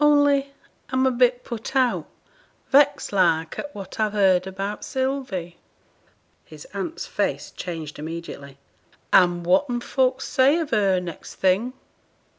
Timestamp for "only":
0.00-0.54